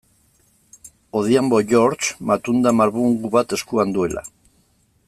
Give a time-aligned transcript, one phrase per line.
[1.19, 4.27] Odhiambo George, matunda marbungu bat eskuan duela.